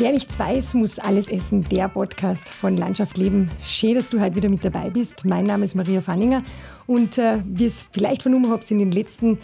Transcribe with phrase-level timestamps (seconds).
[0.00, 1.62] Wer nichts weiß, muss alles essen.
[1.68, 3.50] Der Podcast von Landschaft Leben.
[3.62, 5.26] Schön, dass du heute wieder mit dabei bist.
[5.26, 6.42] Mein Name ist Maria Fanninger
[6.86, 9.38] und äh, wie es vielleicht vernommen habt, in den letzten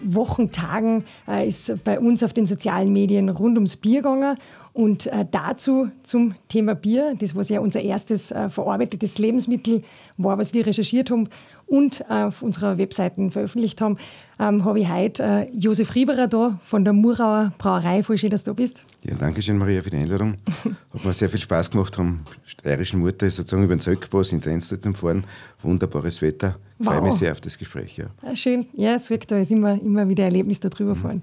[0.00, 4.38] Wochen, Tagen äh, ist bei uns auf den sozialen Medien rund ums Bier gegangen.
[4.78, 9.82] Und äh, dazu zum Thema Bier, das was ja unser erstes äh, verarbeitetes Lebensmittel
[10.18, 11.30] war, was wir recherchiert haben
[11.66, 13.96] und äh, auf unserer Webseite veröffentlicht haben,
[14.38, 18.04] ähm, habe ich heute äh, Josef Rieberer da von der Murauer Brauerei.
[18.04, 18.86] Voll schön, dass du da bist.
[19.02, 20.36] Ja, danke schön, Maria, für die Einladung.
[20.94, 24.80] Hat mir sehr viel Spaß gemacht, haben steirischen Mutter sozusagen über den Zöckpass ins Enster
[24.80, 25.24] zum Fahren.
[25.60, 26.54] Wunderbares Wetter.
[26.78, 26.94] Wow.
[26.94, 27.96] Freue mich sehr auf das Gespräch.
[27.96, 28.06] Ja.
[28.22, 28.66] Ah, schön.
[28.74, 31.00] Ja, es wirkt da ist immer, immer wieder Erlebnis da drüber mhm.
[31.00, 31.22] fahren.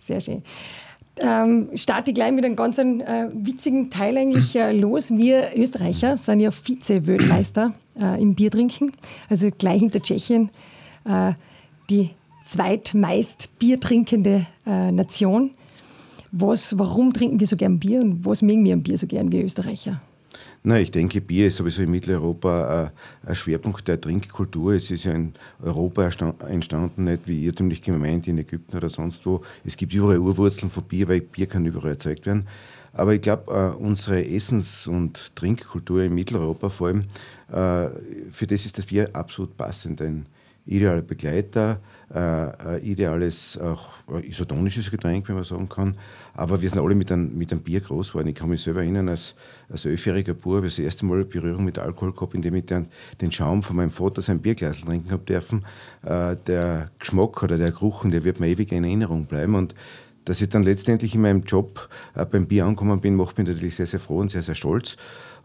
[0.00, 0.42] Sehr schön.
[1.16, 5.10] Ähm, starte gleich mit einem ganz äh, witzigen Teil eigentlich äh, los.
[5.10, 8.92] Wir Österreicher sind ja Vize-Weltmeister äh, im Biertrinken,
[9.28, 10.50] also gleich hinter Tschechien
[11.04, 11.32] äh,
[11.90, 12.10] die
[12.44, 15.50] zweitmeist biertrinkende äh, Nation.
[16.30, 19.30] Was, warum trinken wir so gern Bier und was mögen wir am Bier so gern,
[19.30, 20.00] wir Österreicher?
[20.64, 22.92] Na, ich denke, Bier ist sowieso in Mitteleuropa
[23.24, 24.74] äh, ein Schwerpunkt der Trinkkultur.
[24.74, 26.08] Es ist ja in Europa
[26.48, 29.42] entstanden, nicht wie irrtümlich gemeint in Ägypten oder sonst wo.
[29.64, 32.46] Es gibt überall Urwurzeln von Bier, weil Bier kann überall erzeugt werden.
[32.92, 37.04] Aber ich glaube, äh, unsere Essens- und Trinkkultur in Mitteleuropa vor allem,
[37.48, 37.88] äh,
[38.30, 40.00] für das ist das Bier absolut passend.
[40.00, 40.26] Ein
[40.64, 41.80] idealer Begleiter,
[42.14, 43.88] äh, ideales, auch
[44.22, 45.96] isotonisches Getränk, wenn man sagen kann.
[46.34, 48.28] Aber wir sind alle mit einem, mit einem Bier groß geworden.
[48.28, 49.34] Ich kann mich selber erinnern, als,
[49.68, 52.88] als elfjähriger Bub habe ich das erste Mal Berührung mit Alkohol gehabt, indem ich den,
[53.20, 55.64] den Schaum von meinem Vater sein Bierglas trinken habe dürfen.
[56.02, 59.54] Äh, der Geschmack oder der Geruch, der wird mir ewig in Erinnerung bleiben.
[59.54, 59.74] Und
[60.24, 63.76] dass ich dann letztendlich in meinem Job äh, beim Bier angekommen bin, macht mich natürlich
[63.76, 64.96] sehr, sehr froh und sehr, sehr stolz.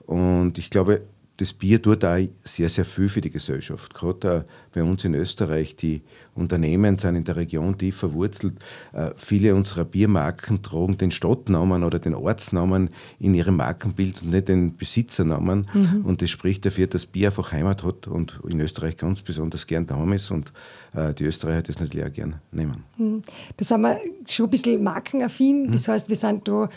[0.06, 1.02] Und ich glaube,
[1.38, 3.94] das Bier tut auch sehr, sehr viel für die Gesellschaft.
[3.94, 6.02] Gerade bei uns in Österreich, die
[6.38, 8.54] Unternehmen sind in der Region tief verwurzelt.
[8.94, 12.90] Äh, viele unserer Biermarken tragen den Stadtnamen oder den Ortsnamen
[13.20, 15.68] in ihrem Markenbild und nicht den Besitzernamen.
[15.74, 16.06] Mhm.
[16.06, 19.86] Und das spricht dafür, dass Bier einfach Heimat hat und in Österreich ganz besonders gern
[19.86, 20.52] daheim ist und
[20.94, 22.84] äh, die Österreicher das natürlich auch gern nehmen.
[22.98, 23.22] Mhm.
[23.56, 25.68] Da sind wir schon ein bisschen markenaffin.
[25.68, 25.72] Mhm.
[25.72, 26.70] Das heißt, wir sind da,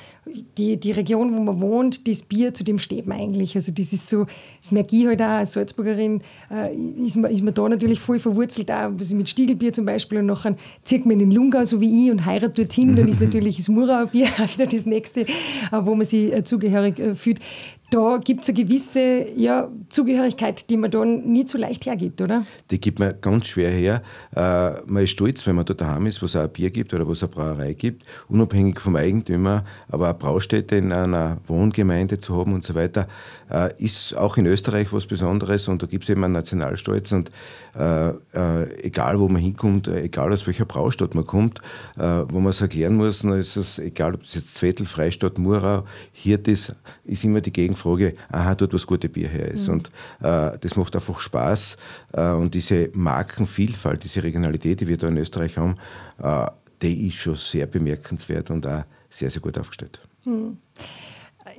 [0.59, 3.55] die, die Region, wo man wohnt, das Bier, zu dem steht man eigentlich.
[3.55, 4.27] Also das ist so,
[4.63, 8.19] das merke ich halt auch als Salzburgerin, äh, ist, man, ist man da natürlich voll
[8.19, 11.31] verwurzelt, auch was ich mit Stiegel Ziegelbier zum Beispiel und nachher zieht man in den
[11.31, 14.67] Lungau, so wie ich, und heiratet dorthin, dann ist natürlich das Murauer Bier auch wieder
[14.67, 15.27] das nächste, äh,
[15.73, 17.41] wo man sich äh, zugehörig äh, fühlt
[17.91, 22.47] da gibt es eine gewisse ja, Zugehörigkeit, die man dann nie so leicht hergibt, oder?
[22.71, 24.03] Die gibt man ganz schwer her.
[24.35, 26.95] Äh, man ist stolz, wenn man da daheim ist, wo es auch ein Bier gibt
[26.95, 32.21] oder wo es eine Brauerei gibt, unabhängig vom Eigentümer, aber eine Braustätte in einer Wohngemeinde
[32.21, 33.09] zu haben und so weiter,
[33.51, 37.31] äh, ist auch in Österreich was Besonderes und da gibt es eben einen Nationalstolz und
[37.77, 41.61] äh, äh egal wo man hinkommt, äh, egal aus welcher Braustadt man kommt,
[41.99, 45.39] äh, wo man es erklären muss, dann ist es egal, ob es jetzt Zwettel, Freistadt,
[45.39, 46.73] Murau, Hirtis,
[47.05, 49.69] ist immer die Gegend Frage, aha, dort was gute Bier her ist.
[49.69, 49.75] Mhm.
[49.75, 51.77] Und äh, das macht einfach Spaß.
[52.13, 55.77] Äh, und diese Markenvielfalt, diese Regionalität, die wir da in Österreich haben,
[56.23, 56.47] äh,
[56.83, 60.01] die ist schon sehr bemerkenswert und auch sehr, sehr gut aufgestellt.
[60.25, 60.59] Mhm.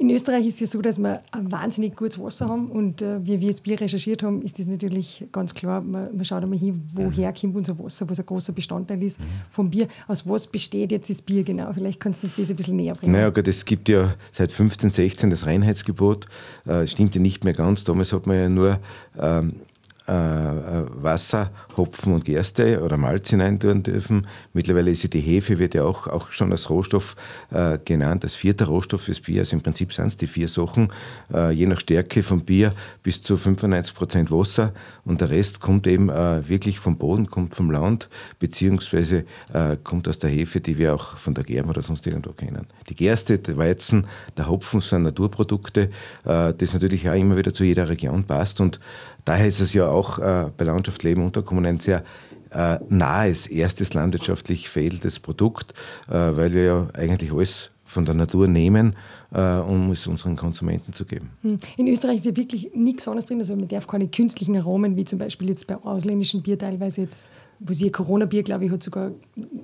[0.01, 3.23] In Österreich ist es ja so, dass wir ein wahnsinnig gutes Wasser haben und äh,
[3.23, 6.57] wie wir das Bier recherchiert haben, ist das natürlich ganz klar, man, man schaut einmal
[6.57, 7.35] hin, woher mhm.
[7.35, 9.25] kommt unser Wasser, was ein großer Bestandteil ist mhm.
[9.51, 9.87] vom Bier.
[10.07, 11.71] Aus was besteht jetzt das Bier genau?
[11.71, 13.11] Vielleicht kannst du uns das ein bisschen näher bringen.
[13.11, 16.25] Naja, gut, es gibt ja seit 15, 16 das Reinheitsgebot,
[16.65, 18.79] äh, stimmt ja nicht mehr ganz, damals hat man ja nur
[19.19, 19.70] ähm, äh, äh,
[20.11, 24.27] Wasser, Hopfen und Gerste oder Malz hineintun dürfen.
[24.53, 27.15] Mittlerweile ist die Hefe, wird ja auch, auch schon als Rohstoff
[27.51, 29.41] äh, genannt, als vierter Rohstoff fürs Bier.
[29.41, 30.91] Also im Prinzip sind es die vier Sachen,
[31.33, 32.73] äh, je nach Stärke vom Bier
[33.03, 34.73] bis zu 95 Prozent Wasser
[35.05, 40.07] und der Rest kommt eben äh, wirklich vom Boden, kommt vom Land, beziehungsweise äh, kommt
[40.07, 42.67] aus der Hefe, die wir auch von der Gerben oder sonst irgendwo kennen.
[42.89, 44.07] Die Gerste, der Weizen,
[44.37, 45.89] der Hopfen sind Naturprodukte,
[46.23, 48.79] das natürlich auch immer wieder zu jeder Region passt und
[49.25, 52.03] Daher ist es ja auch äh, bei Landschaft Leben unterkommen ein sehr
[52.51, 55.73] äh, nahes, erstes landwirtschaftlich veredeltes Produkt,
[56.07, 58.95] äh, weil wir ja eigentlich alles von der Natur nehmen,
[59.33, 61.29] äh, um es unseren Konsumenten zu geben.
[61.41, 61.59] Hm.
[61.77, 63.39] In Österreich ist ja wirklich nichts anderes drin.
[63.39, 67.31] Also man darf keine künstlichen Aromen, wie zum Beispiel jetzt bei ausländischen Bier teilweise jetzt,
[67.63, 69.11] wo sie Corona-Bier, glaube ich, hat sogar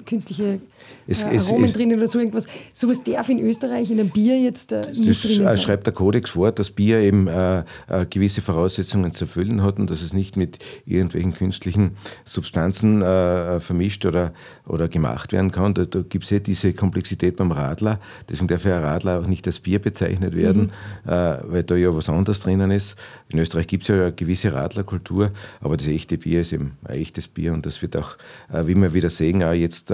[0.05, 0.59] künstliche
[1.07, 2.45] es, äh, Aromen es, drinnen oder so irgendwas.
[2.71, 5.57] Sowas darf in Österreich in einem Bier jetzt äh, nicht das drinnen sein.
[5.57, 9.89] schreibt der Kodex vor, dass Bier eben äh, äh, gewisse Voraussetzungen zu erfüllen hat und
[9.89, 14.33] dass es nicht mit irgendwelchen künstlichen Substanzen äh, vermischt oder,
[14.67, 15.73] oder gemacht werden kann.
[15.73, 17.99] Da, da gibt es ja diese Komplexität beim Radler.
[18.29, 20.71] Deswegen darf ja ein Radler auch nicht als Bier bezeichnet werden,
[21.05, 21.11] mhm.
[21.11, 22.95] Äh, weil da ja was anderes drinnen ist.
[23.29, 26.97] In Österreich gibt es ja eine gewisse Radlerkultur, aber das echte Bier ist eben ein
[26.97, 28.17] echtes Bier und das wird auch,
[28.49, 29.93] wie wir wieder sehen, auch jetzt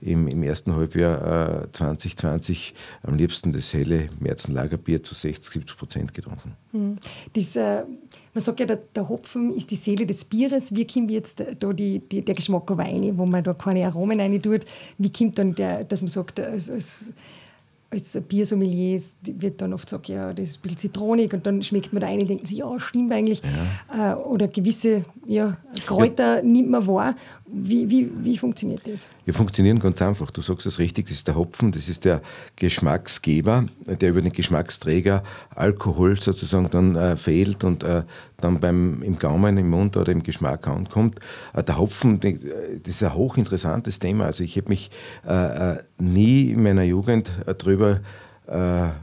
[0.00, 6.14] im, im ersten Halbjahr äh, 2020 am liebsten das helle Märzenlagerbier zu 60, 70 Prozent
[6.14, 6.56] getrunken.
[6.72, 6.96] Mhm.
[7.32, 7.82] Das, äh,
[8.32, 10.74] man sagt ja, der, der, Hopfen ist die Seele des Bieres.
[10.74, 14.20] Wie kommt jetzt da die, die, der Geschmack auf rein, wo man da keine Aromen
[14.20, 14.64] rein tut?
[14.98, 17.12] Wie kommt dann der, dass man sagt, es, es,
[17.94, 21.92] als Biersommelier wird dann oft gesagt, ja, das ist ein bisschen zitronig und dann schmeckt
[21.92, 23.40] man da ein und denkt sich, ja, stimmt eigentlich.
[23.90, 24.12] Ja.
[24.12, 25.56] Äh, oder gewisse ja,
[25.86, 26.42] Kräuter ja.
[26.42, 27.16] nimmt man wahr.
[27.56, 29.10] Wie, wie, wie funktioniert das?
[29.24, 30.30] Wir funktionieren ganz einfach.
[30.32, 32.20] Du sagst es richtig, das ist der Hopfen, das ist der
[32.56, 35.22] Geschmacksgeber, der über den Geschmacksträger
[35.54, 38.02] Alkohol sozusagen dann äh, fehlt und äh,
[38.38, 41.20] dann beim, im Gaumen, im Mund oder im Geschmack ankommt.
[41.52, 42.32] Äh, der Hopfen, das
[42.82, 44.24] ist ein hochinteressantes Thema.
[44.24, 44.90] Also ich habe mich
[45.24, 48.00] äh, äh, nie in meiner Jugend äh, darüber äh,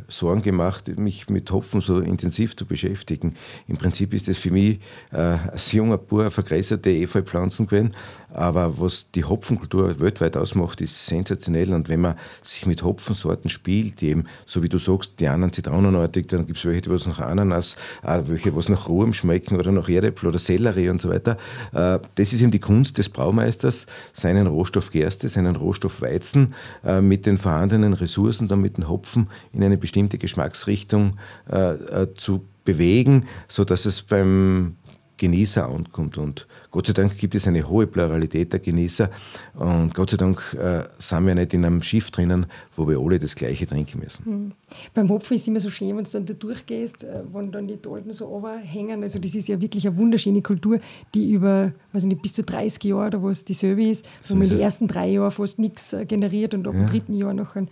[0.08, 3.36] Sorgen gemacht, mich mit Hopfen so intensiv zu beschäftigen.
[3.68, 4.80] Im Prinzip ist das für mich
[5.12, 7.96] äh, als junger Bauer vergräserte Efeu-Pflanzen gewesen,
[8.34, 11.74] aber was die Hopfenkultur weltweit ausmacht, ist sensationell.
[11.74, 15.52] Und wenn man sich mit Hopfensorten spielt, die eben, so wie du sagst, die anderen
[15.52, 19.58] zitronenartig, dann gibt es welche, die was nach Ananas, äh, welche, was nach Ruhm schmecken
[19.58, 21.38] oder nach Erdäpfel oder Sellerie und so weiter.
[21.74, 26.54] Äh, das ist eben die Kunst des Braumeisters, seinen Rohstoff Gerste, seinen Rohstoff Weizen
[26.86, 31.18] äh, mit den vorhandenen Ressourcen, dann mit den Hopfen in eine bestimmte Geschmacksrichtung
[31.52, 34.76] äh, äh, zu bewegen, sodass es beim
[35.22, 36.18] Genießer ankommt.
[36.18, 39.12] Und Gott sei Dank gibt es eine hohe Pluralität der Genießer.
[39.54, 43.20] Und Gott sei Dank äh, sind wir nicht in einem Schiff drinnen, wo wir alle
[43.20, 44.24] das Gleiche trinken müssen.
[44.26, 44.52] Mhm.
[44.96, 47.68] Beim Hopfen ist es immer so schön, wenn du dann da durchgehst, äh, wenn dann
[47.68, 49.04] die Dolden so overhängen.
[49.04, 50.80] Also, das ist ja wirklich eine wunderschöne Kultur,
[51.14, 54.46] die über weiß nicht, bis zu 30 Jahre oder was dieselbe ist, wo so man
[54.46, 56.80] in den ersten drei Jahren fast nichts äh, generiert und ab ja.
[56.80, 57.68] dem dritten Jahr noch ein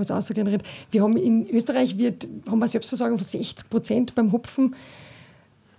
[0.00, 0.62] was ausgeneriert.
[0.90, 4.74] Wir haben in Österreich wird, haben wir Selbstversorgung von 60 Prozent beim Hopfen.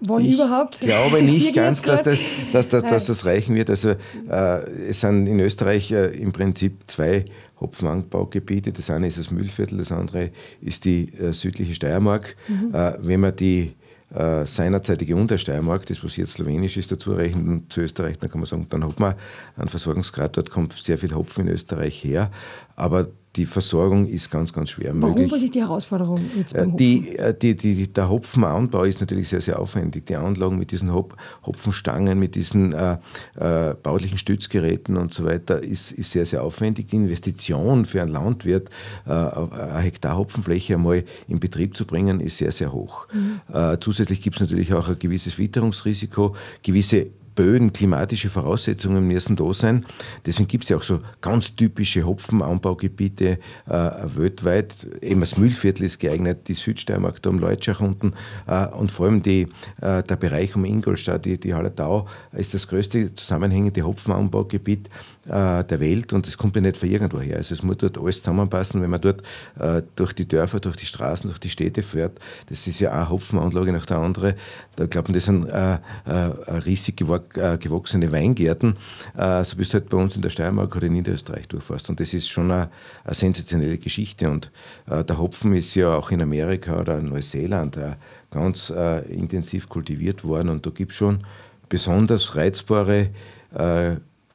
[0.01, 0.77] Wann ich überhaupt?
[0.81, 2.17] Ich glaube nicht ganz, dass das,
[2.51, 3.69] dass, das, dass das reichen wird.
[3.69, 3.89] Also,
[4.29, 7.25] äh, es sind in Österreich äh, im Prinzip zwei
[7.59, 8.71] Hopfenanbaugebiete.
[8.73, 12.35] Das eine ist das Mühlviertel, das andere ist die äh, südliche Steiermark.
[12.47, 12.73] Mhm.
[12.73, 13.73] Äh, wenn man die
[14.13, 18.41] äh, seinerzeitige Untersteiermark, das was jetzt slowenisch ist, dazu rechnen und zu Österreich, dann kann
[18.41, 19.13] man sagen, dann hat man
[19.55, 22.31] einen Versorgungsgrad, dort kommt sehr viel Hopfen in Österreich her.
[22.75, 25.11] Aber die Versorgung ist ganz, ganz schwer Warum?
[25.15, 25.31] möglich.
[25.31, 29.29] Was ist die Herausforderung jetzt beim äh, die, äh, die, die, Der Hopfenanbau ist natürlich
[29.29, 30.05] sehr, sehr aufwendig.
[30.07, 32.97] Die Anlagen mit diesen Hop Hopfenstangen, mit diesen äh,
[33.39, 36.89] äh, baulichen Stützgeräten und so weiter ist, ist sehr, sehr aufwendig.
[36.89, 38.69] Die Investition für einen Landwirt,
[39.05, 43.07] äh, eine Hektar Hopfenfläche einmal in Betrieb zu bringen, ist sehr, sehr hoch.
[43.13, 43.39] Mhm.
[43.53, 49.53] Äh, zusätzlich gibt es natürlich auch ein gewisses Witterungsrisiko, gewisse Böden, klimatische Voraussetzungen müssen da
[49.53, 49.85] sein.
[50.25, 53.71] Deswegen gibt es ja auch so ganz typische Hopfenanbaugebiete äh,
[54.15, 54.87] weltweit.
[55.01, 58.13] Eben das Mühlviertel ist geeignet, die Südsteiermark da am Leutschach unten
[58.47, 59.47] äh, und vor allem die,
[59.81, 64.89] äh, der Bereich um Ingolstadt, die, die Hallertau, ist das größte zusammenhängende Hopfenanbaugebiet
[65.27, 67.37] äh, der Welt und das kommt ja nicht von irgendwo her.
[67.37, 69.21] Also es muss dort alles zusammenpassen, wenn man dort
[69.59, 72.19] äh, durch die Dörfer, durch die Straßen, durch die Städte fährt.
[72.49, 74.33] Das ist ja eine Hopfenanlage nach der anderen.
[74.75, 75.75] Da glauben, das sind äh,
[76.05, 76.31] äh,
[76.65, 78.77] riesig äh, gewachsene Weingärten,
[79.15, 81.89] äh, so bist du halt bei uns in der Steiermark oder in Niederösterreich durchfährst.
[81.89, 82.69] Und das ist schon eine,
[83.03, 84.29] eine sensationelle Geschichte.
[84.29, 84.49] Und
[84.89, 87.93] äh, der Hopfen ist ja auch in Amerika oder in Neuseeland äh,
[88.31, 88.71] ganz
[89.09, 91.25] intensiv kultiviert worden und da gibt es schon
[91.67, 93.09] besonders reizbare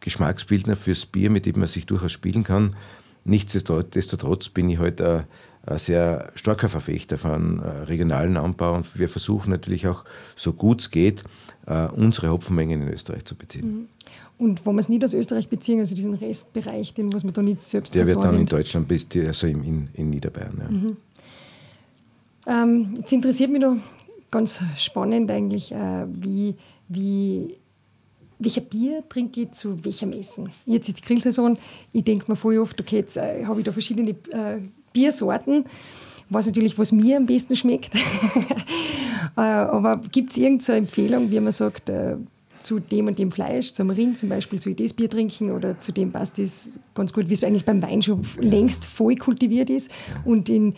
[0.01, 2.77] Geschmacksbildner fürs Bier, mit dem man sich durchaus spielen kann.
[3.25, 5.27] Nichtsdestotrotz bin ich heute halt
[5.67, 10.05] ein sehr starker Verfechter von äh, regionalen Anbau und wir versuchen natürlich auch,
[10.37, 11.25] so gut es geht,
[11.67, 13.67] äh, unsere Hopfenmengen in Österreich zu beziehen.
[13.67, 13.89] Mhm.
[14.39, 17.43] Und wo wir es nicht aus Österreich beziehen, also diesen Restbereich, den was man da
[17.43, 20.59] nicht selbst Der wird dann in Deutschland, also in, in Niederbayern.
[20.61, 20.71] Ja.
[20.71, 20.97] Mhm.
[22.47, 23.77] Ähm, jetzt interessiert mich noch
[24.31, 26.55] ganz spannend eigentlich, äh, wie,
[26.89, 27.57] wie
[28.39, 30.51] welcher Bier trinke ich zu welchem Essen?
[30.67, 31.59] Jetzt ist die Grillsaison,
[31.93, 34.59] ich denke mir voll oft, okay, jetzt äh, habe ich da verschiedene äh,
[34.93, 35.65] Biersorten,
[36.31, 37.95] weiß natürlich, was mir am besten schmeckt.
[39.37, 42.17] äh, aber gibt es irgendeine Empfehlung, wie man sagt, äh,
[42.61, 45.79] zu dem und dem Fleisch, zum Rind zum Beispiel, soll ich das Bier trinken oder
[45.79, 49.71] zu dem passt das ganz gut, wie es eigentlich beim Wein schon längst voll kultiviert
[49.71, 49.91] ist
[50.25, 50.75] und in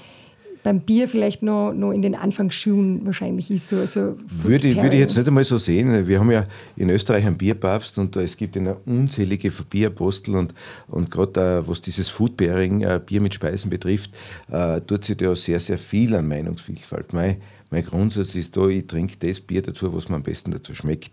[0.63, 3.69] beim Bier vielleicht noch, noch in den Anfangsschuhen wahrscheinlich ist.
[3.69, 6.07] So, so würde, würde ich jetzt nicht einmal so sehen.
[6.07, 6.47] Wir haben ja
[6.77, 10.55] in Österreich einen Bierpapst und es gibt eine unzählige Bierapostel und,
[10.89, 14.11] und gerade was dieses Foodbearing, äh, Bier mit Speisen betrifft,
[14.51, 17.13] äh, tut sich da sehr, sehr viel an Meinungsvielfalt.
[17.13, 17.37] Mein,
[17.71, 21.13] mein Grundsatz ist da, ich trinke das Bier dazu, was mir am besten dazu schmeckt.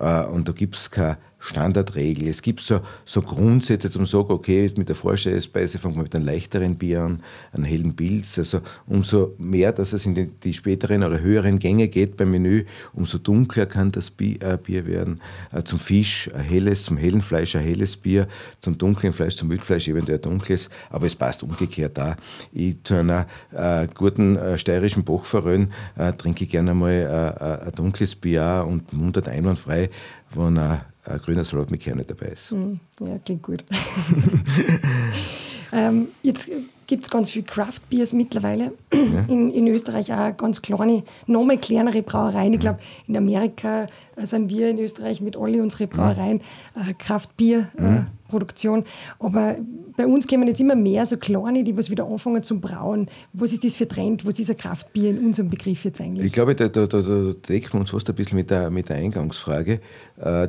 [0.00, 2.28] Äh, und da gibt es keine Standardregel.
[2.28, 6.26] Es gibt so, so Grundsätze zum sagen, okay, mit der Vorspeise fangen wir mit einem
[6.26, 8.38] leichteren Bier an, einem hellen Pilz.
[8.38, 12.66] Also umso mehr, dass es in die, die, späteren oder höheren Gänge geht beim Menü,
[12.92, 15.20] umso dunkler kann das Bier, äh, Bier werden.
[15.50, 18.28] Äh, zum Fisch ein helles, zum hellen Fleisch ein helles Bier,
[18.60, 22.16] zum dunklen Fleisch, zum Wildfleisch eventuell ein dunkles, aber es passt umgekehrt da.
[22.52, 28.14] Ich zu einer äh, guten äh, steirischen Bachforellen äh, trinke ich gerne mal ein dunkles
[28.14, 29.89] Bier und mundert einwandfrei,
[30.34, 32.50] wenn ein ein grüner Salat mit Kerne dabei ist.
[32.50, 33.64] Hm, ja, klingt gut.
[35.72, 36.50] ähm, jetzt
[36.86, 38.72] gibt es ganz viel Craft Beers mittlerweile.
[38.92, 39.24] Ja.
[39.28, 42.52] In, in Österreich auch ganz kleine, nochmal kleinere Brauereien.
[42.52, 43.86] Ich glaube, in Amerika
[44.16, 46.40] äh, sind wir in Österreich mit alle unsere Brauereien
[46.74, 47.68] äh, Craft Bier.
[47.76, 48.84] Äh, Produktion.
[49.18, 49.56] Aber
[49.96, 53.08] bei uns kommen jetzt immer mehr so kleine, die was wieder anfangen zum Brauen.
[53.32, 54.24] Was ist das für Trend?
[54.24, 56.26] Was ist ein Kraftbier in unserem Begriff jetzt eigentlich?
[56.26, 58.88] Ich glaube, da, da, da, da decken wir uns fast ein bisschen mit der, mit
[58.88, 59.80] der Eingangsfrage.
[60.16, 60.48] Äh,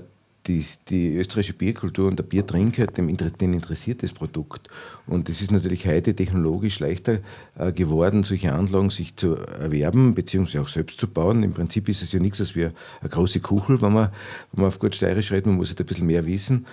[0.51, 4.69] die, die österreichische Bierkultur und der Biertrinker, dem, den interessiert das Produkt.
[5.07, 7.19] Und es ist natürlich heute technologisch leichter
[7.57, 11.43] äh, geworden, solche Anlagen sich zu erwerben, beziehungsweise auch selbst zu bauen.
[11.43, 14.09] Im Prinzip ist es ja nichts als wie eine große Kuchel, wenn man,
[14.51, 16.65] wenn man auf gut steirisch redet, man muss halt ein bisschen mehr wissen.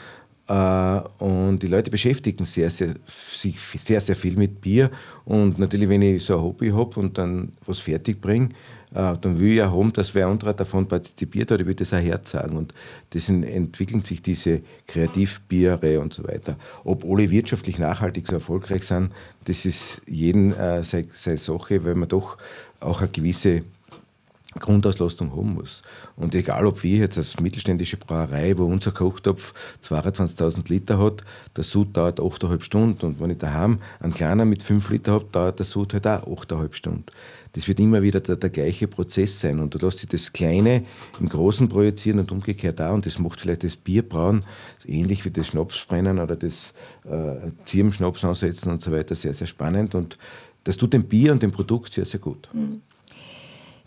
[0.49, 4.91] Äh, und die Leute beschäftigen sehr, sehr, sich sehr, sehr viel mit Bier.
[5.25, 8.51] Und natürlich, wenn ich so ein Hobby habe und dann was fertig bringe,
[8.93, 11.99] dann will ich ja haben, dass wer andere davon partizipiert hat, ich will das auch
[11.99, 12.57] herzagen.
[12.57, 12.75] Und
[13.13, 16.57] deswegen entwickeln sich diese Kreativbiere und so weiter.
[16.85, 19.13] Ob alle wirtschaftlich nachhaltig so erfolgreich sind,
[19.45, 22.39] das ist jeden äh, seine, seine Sache, weil man doch
[22.81, 23.63] auch eine gewisse
[24.59, 25.83] Grundauslastung haben muss.
[26.17, 29.53] Und egal, ob wir jetzt als mittelständische Brauerei, wo unser Kochtopf
[29.87, 31.23] 22.000 Liter hat,
[31.57, 33.07] der Sud dauert 8,5 Stunden.
[33.07, 36.45] Und wenn ich daheim einen kleinen mit 5 Liter habe, dauert der Sud halt auch
[36.45, 37.05] 8,5 Stunden.
[37.53, 39.61] Das wird immer wieder der, der, gleiche Prozess sein.
[39.61, 40.85] Und du lässt dich das Kleine
[41.21, 42.93] im Großen projizieren und umgekehrt da.
[42.93, 44.45] Und das macht vielleicht das Bierbrauen,
[44.87, 46.75] ähnlich wie das Schnapsbrennen oder das
[47.05, 49.95] äh, Zirbenschnaps ansetzen und so weiter, sehr, sehr spannend.
[49.95, 50.19] Und
[50.65, 52.49] das tut dem Bier und dem Produkt sehr, sehr gut.
[52.53, 52.83] Mhm.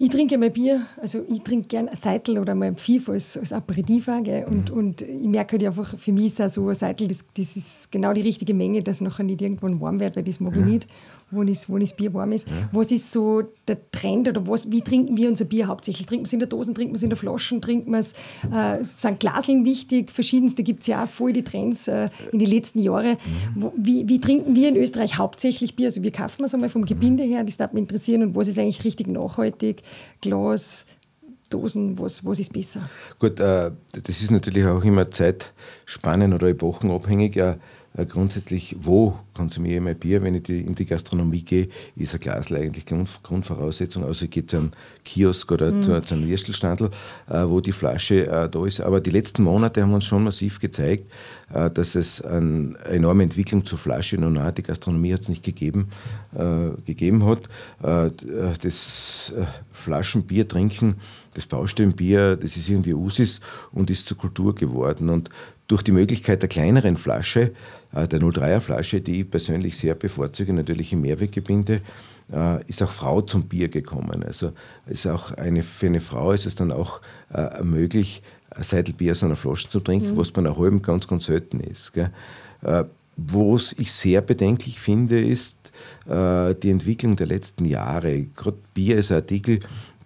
[0.03, 3.38] Ich trinke mal Bier, also ich trinke gerne ein Seitel oder mal ein Pfiff als,
[3.38, 4.75] als Aperitif auch, Und, mhm.
[4.75, 7.91] und ich merke halt einfach, für mich ist auch so ein Seitel, das, das ist
[7.91, 10.88] genau die richtige Menge, dass nachher nicht irgendwann warm wird, weil das mag ich nicht
[11.31, 12.47] wo das, wo das Bier warm ist.
[12.50, 12.69] Ja.
[12.71, 16.05] Was ist so der Trend oder was, wie trinken wir unser Bier hauptsächlich?
[16.05, 18.13] Trinken wir es in der Dose, trinken wir es in der Flaschen, trinken wir es,
[18.51, 22.50] äh, sind Glaseln wichtig, verschiedenste gibt es ja auch voll die Trends äh, in den
[22.50, 23.17] letzten Jahren.
[23.55, 23.71] Mhm.
[23.75, 25.88] wie, wie trinken wir in Österreich hauptsächlich Bier?
[25.88, 28.47] Also wie kaufen wir es einmal vom Gebinde her, das darf mich interessieren und was
[28.47, 29.83] ist eigentlich richtig nachhaltig?
[30.21, 30.85] Glas,
[31.51, 32.89] Dosen, was, was ist besser?
[33.19, 37.38] Gut, äh, das ist natürlich auch immer zeitspannen- oder epochenabhängig.
[37.38, 37.57] Äh,
[38.07, 40.24] grundsätzlich, wo konsumiere ich mein Bier?
[40.24, 41.67] Wenn ich die, in die Gastronomie gehe,
[41.98, 44.05] ist ein Glas eigentlich Grund, Grundvoraussetzung.
[44.05, 44.71] Also ich gehe zu einem
[45.03, 45.83] Kiosk oder mhm.
[45.83, 46.89] zu, zu, einem Würstelstandel,
[47.29, 48.79] äh, wo die Flasche äh, da ist.
[48.79, 51.12] Aber die letzten Monate haben uns schon massiv gezeigt,
[51.53, 55.43] äh, dass es eine enorme Entwicklung zur Flasche noch nahe, die Gastronomie hat es nicht
[55.43, 55.89] gegeben,
[56.33, 57.50] äh, gegeben hat.
[57.83, 58.12] Äh,
[58.62, 59.33] das
[59.74, 60.95] Flaschenbier trinken,
[61.33, 63.41] das Baustellenbier, das ist irgendwie Usis
[63.74, 65.10] und ist zur Kultur geworden.
[65.10, 65.29] Und
[65.67, 67.51] durch die Möglichkeit der kleineren Flasche, äh,
[67.93, 71.81] der 03er Flasche, die ich persönlich sehr bevorzuge, natürlich im Mehrweggebinde,
[72.31, 74.24] äh, ist auch Frau zum Bier gekommen.
[74.24, 74.53] Also
[74.88, 77.01] ist auch eine, für eine Frau ist es dann auch
[77.33, 80.17] äh, möglich, ein Seidelbier aus einer Flasche zu trinken, mhm.
[80.17, 81.93] was bei einer halben ganz, ganz selten ist.
[83.15, 85.71] Was ich sehr bedenklich finde, ist
[86.05, 88.24] die Entwicklung der letzten Jahre.
[88.36, 89.60] Gerade Bier ist ein Artikel,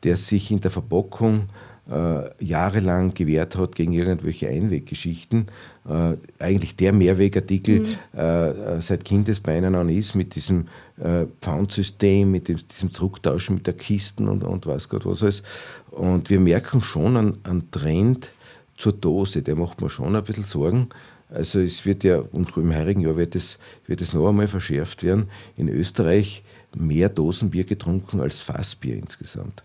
[0.04, 1.50] der sich in der Verpackung
[1.90, 5.48] äh, jahrelang gewehrt hat gegen irgendwelche Einweggeschichten.
[5.88, 8.20] Äh, eigentlich der Mehrwegartikel mhm.
[8.20, 13.76] äh, seit Kindesbeinen an ist mit diesem äh, Pfandsystem, mit dem, diesem Drucktauschen mit der
[13.76, 15.44] Kisten und, und was Gott was alles.
[15.92, 18.32] Und wir merken schon einen, einen Trend
[18.78, 20.90] zur Dose, der macht mir schon ein bisschen Sorgen.
[21.30, 25.04] Also es wird ja, und im heurigen Jahr wird es, wird es noch einmal verschärft
[25.04, 26.44] werden, in Österreich
[26.76, 29.64] mehr Dosenbier getrunken als Fassbier insgesamt.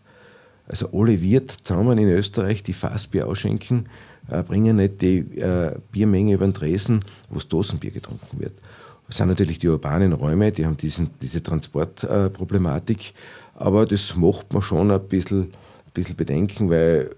[0.70, 3.86] Also alle Wirt zusammen in Österreich, die Fassbier ausschenken,
[4.30, 8.52] äh, bringen nicht die äh, Biermenge über den Tresen, wo das Dosenbier getrunken wird.
[9.08, 13.12] Das sind natürlich die urbanen Räume, die haben diesen, diese Transportproblematik,
[13.56, 17.10] aber das macht man schon ein bisschen, ein bisschen bedenken, weil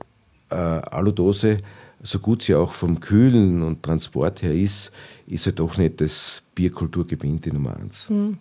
[0.48, 1.58] äh, Aludose,
[2.02, 4.90] so gut sie auch vom Kühlen und Transport her ist,
[5.26, 8.08] ist halt doch nicht das Bierkulturgebind Nummer eins.
[8.08, 8.38] Hm.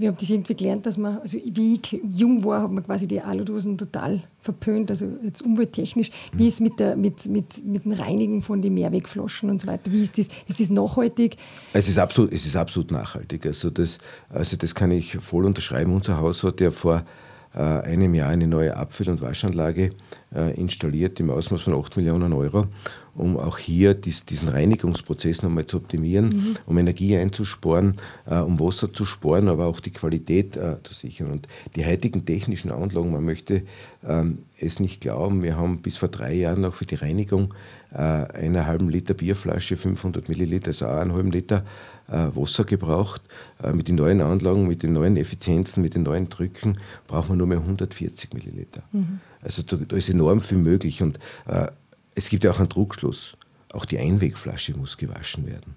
[0.00, 3.06] Wir haben das irgendwie gelernt, dass man, also wie ich jung war, hat man quasi
[3.06, 6.10] die Aludosen total verpönt, also jetzt umwelttechnisch.
[6.32, 9.92] Wie ist mit, der, mit, mit, mit dem Reinigen von den Mehrwegflaschen und so weiter?
[9.92, 10.28] Wie ist das?
[10.48, 11.36] Ist das nachhaltig?
[11.74, 13.44] Es ist absolut, es ist absolut nachhaltig.
[13.44, 13.98] Also das,
[14.30, 15.94] also das kann ich voll unterschreiben.
[15.94, 17.04] Unser Haus hat ja vor
[17.54, 19.92] äh, einem Jahr eine neue Abfüll- und Waschanlage
[20.54, 22.66] installiert im Ausmaß von 8 Millionen Euro
[23.14, 26.56] um auch hier dies, diesen Reinigungsprozess nochmal zu optimieren, mhm.
[26.66, 27.96] um Energie einzusparen,
[28.26, 31.30] äh, um Wasser zu sparen, aber auch die Qualität äh, zu sichern.
[31.30, 33.62] Und die heutigen technischen Anlagen, man möchte
[34.06, 37.54] ähm, es nicht glauben, wir haben bis vor drei Jahren auch für die Reinigung
[37.92, 41.64] äh, einer halben Liter Bierflasche, 500 Milliliter, also auch einen halben Liter
[41.99, 43.22] äh, Wasser gebraucht.
[43.62, 47.38] Äh, mit den neuen Anlagen, mit den neuen Effizienzen, mit den neuen Drücken braucht man
[47.38, 48.82] nur mehr 140 Milliliter.
[48.92, 49.20] Mhm.
[49.42, 51.02] Also da, da, ist enorm viel möglich.
[51.02, 51.68] Und äh,
[52.14, 53.36] es gibt ja auch einen Druckschluss.
[53.72, 55.76] Auch die Einwegflasche muss gewaschen werden.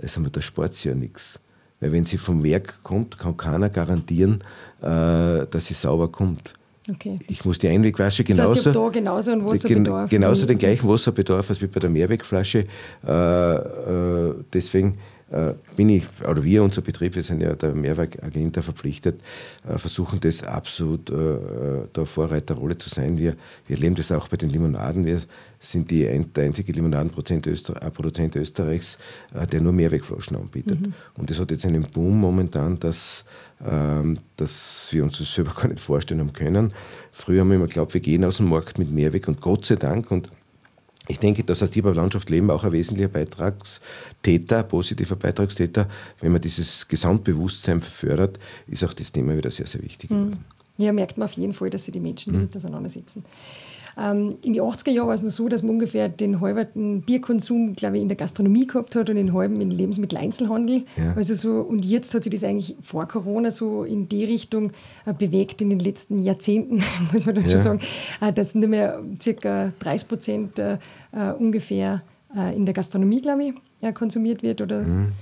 [0.00, 1.40] Also da spart sie ja nichts.
[1.80, 4.42] Weil wenn sie vom Werk kommt, kann keiner garantieren,
[4.80, 6.54] äh, dass sie sauber kommt.
[6.90, 8.52] Okay, ich muss die Einwegflasche genauso.
[8.52, 10.10] Das heißt, ich da genauso einen Wasserbedarf.
[10.10, 12.66] Genauso den gleichen Wasserbedarf als wie bei der Mehrwegflasche.
[13.06, 14.96] Äh, äh, deswegen äh,
[15.76, 19.20] bin ich, oder wir, unser Betrieb, wir sind ja der Mehrwerkagenter verpflichtet,
[19.68, 21.14] äh, versuchen das absolut äh,
[21.94, 23.18] der Vorreiterrolle zu sein.
[23.18, 23.34] Wir,
[23.66, 25.04] wir erleben das auch bei den Limonaden.
[25.04, 25.20] Wir
[25.58, 27.80] sind die, der einzige Limonadenproduzent Öster,
[28.36, 28.98] Österreichs,
[29.50, 30.80] der nur Mehrwegflaschen anbietet.
[30.80, 30.92] Mhm.
[31.16, 33.24] Und das hat jetzt einen Boom momentan, dass,
[33.66, 36.72] ähm, dass wir uns das selber gar nicht vorstellen haben können.
[37.12, 39.76] Früher haben wir immer geglaubt, wir gehen aus dem Markt mit Mehrweg und Gott sei
[39.76, 40.28] Dank und
[41.06, 45.88] ich denke, dass als Tiber Landschaft Leben auch ein wesentlicher Beitragstäter, positiver Beitragstäter,
[46.20, 50.14] wenn man dieses Gesamtbewusstsein fördert, ist auch das Thema wieder sehr, sehr wichtig mhm.
[50.14, 50.44] geworden.
[50.76, 52.38] Ja, merkt man auf jeden Fall, dass sich die Menschen mhm.
[52.38, 53.24] damit auseinandersetzen.
[53.96, 57.74] Ähm, in den 80er Jahren war es noch so, dass man ungefähr den halben Bierkonsum,
[57.74, 60.84] glaube ich, in der Gastronomie gehabt hat und den halben im Lebensmitteleinzelhandel.
[60.96, 61.14] Ja.
[61.14, 64.72] Also so, und jetzt hat sich das eigentlich vor Corona so in die Richtung
[65.06, 66.82] äh, bewegt, in den letzten Jahrzehnten,
[67.12, 67.50] muss man dann ja.
[67.50, 67.80] schon sagen,
[68.20, 69.72] äh, dass nur mehr ca.
[69.78, 70.78] 30 Prozent äh,
[71.12, 72.02] äh, ungefähr
[72.36, 74.60] äh, in der Gastronomie, glaube ich, äh, konsumiert wird.
[74.60, 75.12] Oder mhm.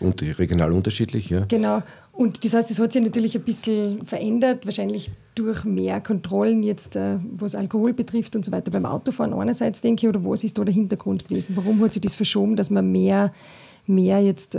[0.00, 1.44] Und regional unterschiedlich, ja.
[1.46, 1.82] Genau.
[2.12, 6.94] Und das heißt, es hat sich natürlich ein bisschen verändert, wahrscheinlich durch mehr Kontrollen jetzt,
[6.94, 10.58] äh, was Alkohol betrifft und so weiter beim Autofahren einerseits, denke ich, oder was ist
[10.58, 11.56] da der Hintergrund gewesen?
[11.56, 13.32] Warum hat sich das verschoben, dass man mehr,
[13.86, 14.54] mehr jetzt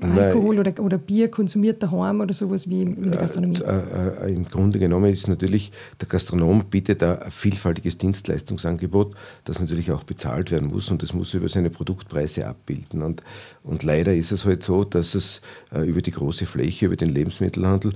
[0.00, 3.58] äh, Alkohol oder, oder Bier konsumiert daheim oder sowas wie in der Gastronomie?
[3.60, 9.90] Äh, äh, Im Grunde genommen ist natürlich, der Gastronom bietet ein vielfältiges Dienstleistungsangebot, das natürlich
[9.92, 13.02] auch bezahlt werden muss und das muss über seine Produktpreise abbilden.
[13.02, 13.22] Und,
[13.62, 15.40] und leider ist es halt so, dass es
[15.74, 17.92] äh, über die große Fläche, über den Lebensmittelhandel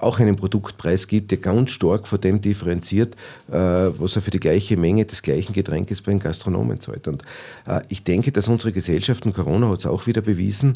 [0.00, 3.14] auch einen Produktpreis gibt, der ganz stark von dem differenziert,
[3.50, 7.08] äh, was er für die gleiche Menge des gleichen Getränkes bei den Gastronomen zahlt.
[7.08, 7.22] Und
[7.66, 10.74] äh, ich denke, dass unsere Gesellschaft, und Corona hat es auch wieder bewiesen,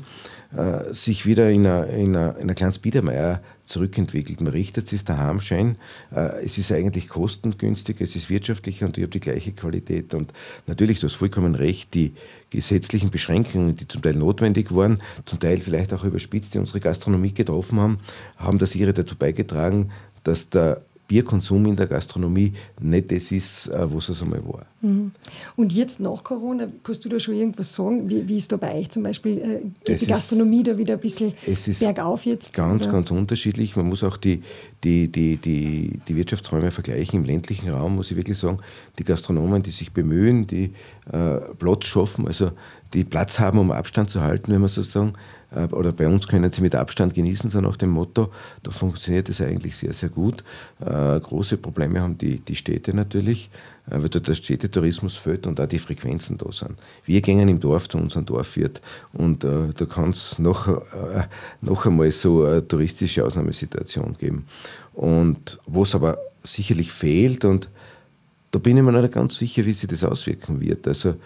[0.57, 4.41] äh, sich wieder in einer, in kleines Biedermeier zurückentwickelt.
[4.41, 5.77] Man richtet sich daheim schein.
[6.15, 10.15] Äh, es ist eigentlich kostengünstig, es ist wirtschaftlicher und ich habe die gleiche Qualität.
[10.15, 10.33] Und
[10.67, 12.13] natürlich, du hast vollkommen recht, die
[12.51, 17.33] gesetzlichen Beschränkungen, die zum Teil notwendig waren, zum Teil vielleicht auch überspitzt, die unsere Gastronomie
[17.33, 17.99] getroffen haben,
[18.37, 19.91] haben das ihre dazu beigetragen,
[20.25, 24.67] dass der Bierkonsum in der Gastronomie nicht das ist, äh, was es einmal war.
[24.83, 25.11] Mhm.
[25.57, 28.09] Und jetzt nach Corona, kannst du da schon irgendwas sagen?
[28.11, 31.33] Wie, wie ist da bei euch zum Beispiel äh, die Gastronomie da wieder ein bisschen
[31.81, 32.53] bergauf jetzt?
[32.53, 32.93] Ganz, oder?
[32.93, 33.75] ganz unterschiedlich.
[33.75, 34.43] Man muss auch die,
[34.85, 37.21] die, die, die, die Wirtschaftsräume vergleichen.
[37.21, 38.59] Im ländlichen Raum muss ich wirklich sagen,
[38.99, 40.75] die Gastronomen, die sich bemühen, die
[41.11, 42.53] äh, Platz schaffen, also
[42.93, 45.15] die Platz haben, um Abstand zu halten, wenn man so sagen,
[45.51, 48.31] oder bei uns können sie mit Abstand genießen, so nach dem Motto.
[48.63, 50.45] Da funktioniert es eigentlich sehr, sehr gut.
[50.81, 53.49] Äh, große Probleme haben die, die Städte natürlich,
[53.87, 56.79] äh, weil dort der Städtetourismus fällt und auch die Frequenzen da sind.
[57.07, 58.83] Wir gehen im Dorf zu unserem Dorfwirt
[59.15, 61.25] und äh, da kann es noch, äh,
[61.63, 64.47] noch einmal so eine touristische Ausnahmesituation geben.
[64.93, 67.71] Und was aber sicherlich fehlt und
[68.51, 70.89] da bin ich mir nicht ganz sicher, wie sich das auswirken wird.
[70.89, 71.17] Also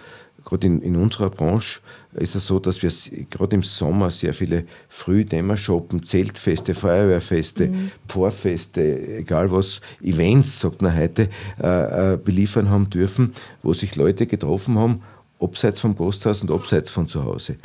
[0.44, 1.80] gerade in, in, unserer Branche
[2.14, 2.90] ist es so, dass wir
[3.30, 7.90] gerade im Sommer sehr viele Frühdämmershoppen, Zeltfeste, Feuerwehrfeste, mhm.
[8.08, 11.28] Pfarrfeste, egal was, Events, sagt man heute,
[11.62, 15.02] äh, äh, beliefern haben dürfen, wo sich Leute getroffen haben,
[15.40, 17.56] abseits vom Gasthaus und abseits von zu Hause.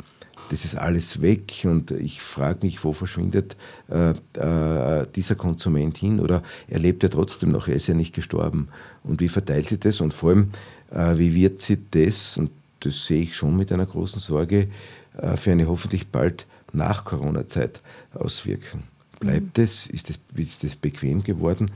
[0.50, 3.56] Das ist alles weg und ich frage mich, wo verschwindet
[3.90, 8.14] äh, äh, dieser Konsument hin oder er lebt ja trotzdem noch, er ist ja nicht
[8.14, 8.68] gestorben.
[9.04, 10.50] Und wie verteilt sich das und vor allem,
[10.90, 14.68] äh, wie wird sich das, und das sehe ich schon mit einer großen Sorge,
[15.16, 17.80] äh, für eine hoffentlich bald nach Corona-Zeit
[18.14, 18.84] auswirken.
[19.20, 19.64] Bleibt mhm.
[19.64, 19.86] es?
[19.86, 20.18] Ist, das?
[20.36, 21.70] ist das bequem geworden?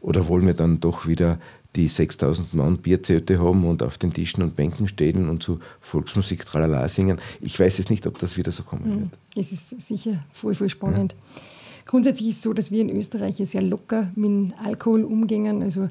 [0.00, 1.38] Oder wollen wir dann doch wieder
[1.76, 6.44] die 6000 Mann Bierzelte haben und auf den Tischen und Bänken stehen und zu Volksmusik
[6.44, 7.18] tralala singen?
[7.40, 9.00] Ich weiß es nicht, ob das wieder so kommen mhm.
[9.00, 9.18] wird.
[9.36, 11.16] Es ist sicher voll, voll spannend.
[11.34, 11.42] Ja.
[11.86, 15.62] grundsätzlich ist es so, dass wir in Österreich sehr locker mit Alkohol umgehen.
[15.62, 15.88] Also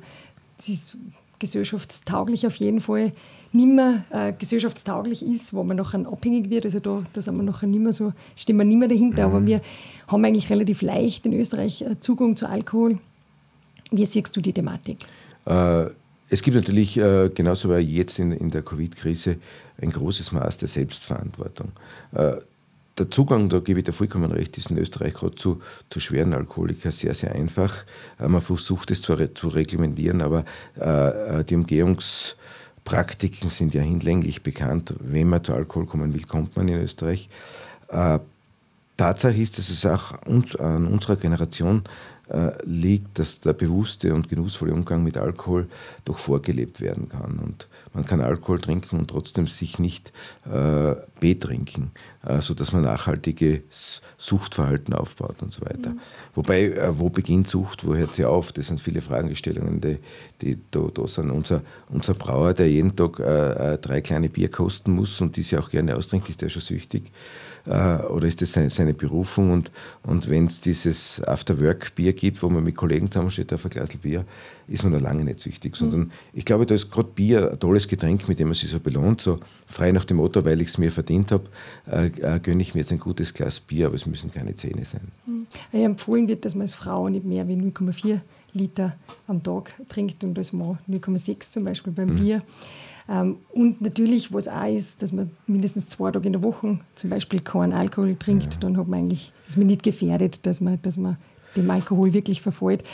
[0.57, 0.97] es ist
[1.43, 3.11] gesellschaftstauglich auf jeden Fall.
[3.51, 6.63] Nimmer äh, gesellschaftstauglich ist, wo man nachher abhängig wird.
[6.63, 9.27] Also da, da sind wir nachher nicht mehr so, stehen wir nicht mehr dahinter.
[9.27, 9.35] Mhm.
[9.35, 9.61] Aber wir
[10.07, 12.97] haben eigentlich relativ leicht in Österreich äh, Zugang zu Alkohol.
[13.91, 15.05] Wie siehst du die Thematik?
[15.45, 15.87] Äh,
[16.29, 19.35] es gibt natürlich, äh, genauso wie jetzt in, in der Covid-Krise,
[19.81, 21.71] ein großes Maß der Selbstverantwortung.
[22.99, 26.33] Der Zugang, da gebe ich dir vollkommen recht, ist in Österreich gerade zu, zu schweren
[26.33, 27.85] Alkoholikern sehr, sehr einfach.
[28.19, 30.45] Äh, man versucht es zwar zu reglementieren, aber
[30.79, 34.93] äh, äh, die Umgehungspraktiken sind ja hinlänglich bekannt.
[34.99, 37.29] Wenn man zu Alkohol kommen will, kommt man in Österreich.
[37.87, 38.19] Äh,
[38.95, 41.83] Tatsache ist, dass es auch uns, an unserer Generation
[42.29, 45.67] äh, liegt, dass der bewusste und genussvolle Umgang mit Alkohol
[46.05, 47.39] doch vorgelebt werden kann.
[47.39, 50.13] Und man kann Alkohol trinken und trotzdem sich nicht
[50.45, 51.91] äh, betrinken,
[52.27, 55.91] äh, sodass man nachhaltiges Suchtverhalten aufbaut und so weiter.
[55.91, 55.99] Mhm.
[56.35, 58.51] Wobei, äh, wo beginnt Sucht, wo hört sie auf?
[58.51, 59.99] Das sind viele Fragestellungen, die,
[60.41, 61.31] die da, da sind.
[61.31, 65.59] Unser, unser Brauer, der jeden Tag äh, äh, drei kleine Bier kosten muss und diese
[65.59, 67.09] auch gerne austrinkt, ist der schon süchtig
[67.65, 69.51] äh, oder ist das seine, seine Berufung?
[69.51, 69.71] Und,
[70.03, 74.25] und wenn es dieses After-Work-Bier gibt, wo man mit Kollegen zusammensteht auf ein Glas Bier,
[74.67, 75.75] ist man noch lange nicht süchtig.
[75.75, 76.11] Sondern mhm.
[76.33, 79.21] ich glaube, da ist gerade Bier ein tolles Getränk, mit dem man sich so belohnt,
[79.21, 81.49] so frei nach dem Motto, weil ich es mir verdient habe,
[81.87, 84.85] äh, äh, gönne ich mir jetzt ein gutes Glas Bier, aber es müssen keine Zähne
[84.85, 85.11] sein.
[85.25, 85.47] Mhm.
[85.71, 88.21] Ja, empfohlen wird, dass man als Frau nicht mehr wie 0,4
[88.53, 88.95] Liter
[89.27, 92.15] am Tag trinkt und als Mann 0,6 zum Beispiel beim mhm.
[92.15, 92.41] Bier.
[93.09, 97.09] Ähm, und natürlich, was auch ist, dass man mindestens zwei Tage in der Woche zum
[97.09, 98.59] Beispiel keinen Alkohol trinkt, ja.
[98.61, 101.17] dann hat man eigentlich, ist man nicht gefährdet, dass man, dass man
[101.55, 102.85] dem Alkohol wirklich verfolgt.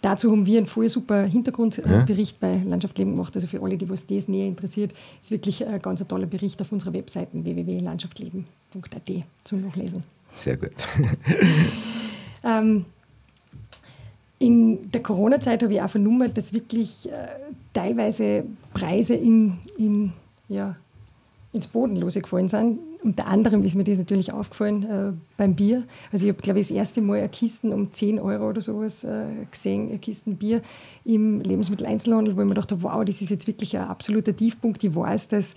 [0.00, 2.48] Dazu haben wir einen voll super Hintergrundbericht ja.
[2.48, 3.34] bei Landschaft Leben gemacht.
[3.34, 6.70] Also für alle, die was das näher interessiert, ist wirklich ein ganz toller Bericht auf
[6.70, 10.04] unserer Webseite www.landschaftsleben.at zum Nachlesen.
[10.32, 10.70] Sehr gut.
[12.44, 12.84] ähm,
[14.38, 17.28] in der Corona-Zeit habe ich auch vernommen, dass wirklich äh,
[17.72, 20.12] teilweise Preise in, in,
[20.48, 20.76] ja,
[21.52, 25.84] ins Bodenlose gefallen sind unter anderem ist mir das natürlich aufgefallen äh, beim Bier.
[26.12, 29.04] Also ich habe, glaube ich, das erste Mal eine Kiste um 10 Euro oder sowas
[29.04, 30.62] äh, gesehen, eine Kiste Bier
[31.04, 34.82] im Lebensmitteleinzelhandel, wo ich mir dachte, wow, das ist jetzt wirklich ein absoluter Tiefpunkt.
[34.84, 35.54] Ich weiß, dass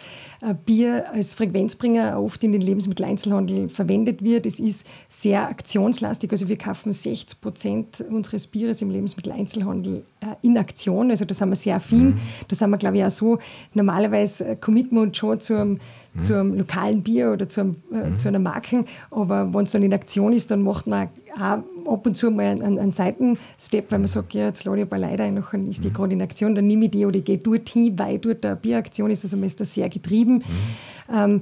[0.66, 4.46] Bier als Frequenzbringer oft in den Lebensmitteleinzelhandel verwendet wird.
[4.46, 10.58] Es ist sehr aktionslastig, also wir kaufen 60 Prozent unseres Bieres im Lebensmitteleinzelhandel äh, in
[10.58, 12.10] Aktion, also da sind wir sehr affin.
[12.10, 12.18] Mhm.
[12.48, 13.40] Da sind wir, glaube ich, auch so,
[13.74, 15.80] normalerweise äh, committen wir uns schon zu einem
[16.14, 16.22] mhm.
[16.22, 18.20] zu einem lokalen Bier oder zu, einem, äh, mhm.
[18.20, 18.86] zu einer Marke.
[19.12, 22.46] Aber wenn es dann in Aktion ist, dann macht man auch ab und zu mal
[22.46, 25.84] einen, einen Seitenstep, weil man sagt, ja, jetzt lade ich paar Leute ein, nachher ist
[25.84, 25.94] die mhm.
[25.94, 28.56] gerade in Aktion, dann nehme ich die oder ich gehe dort hin, weil dort eine
[28.56, 29.24] Bieraktion ist.
[29.24, 30.36] Also man ist da sehr getrieben.
[30.36, 31.14] Mhm.
[31.14, 31.42] Ähm,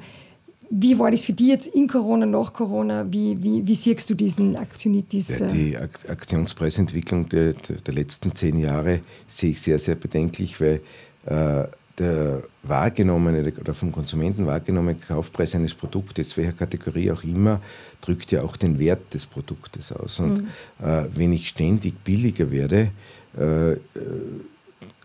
[0.72, 3.06] wie war das für dich jetzt in Corona, nach Corona?
[3.10, 5.40] Wie, wie, wie siehst du diesen Aktionitis?
[5.40, 10.82] Ja, die Aktionspreisentwicklung der, der, letzten zehn Jahre sehe ich sehr, sehr bedenklich, weil
[11.26, 11.68] äh,
[12.00, 17.62] der wahrgenommene oder vom Konsumenten wahrgenommene Kaufpreis eines Produktes, welcher Kategorie auch immer,
[18.02, 20.20] drückt ja auch den Wert des Produktes aus.
[20.20, 20.48] Und mhm.
[20.86, 22.92] äh, wenn ich ständig billiger werde,
[23.38, 23.78] äh, äh